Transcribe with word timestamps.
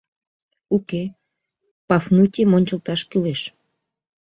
Уке, 0.75 1.03
Пафнутийым 1.87 2.51
ончылташ 2.57 3.01
кӱлеш. 3.09 3.41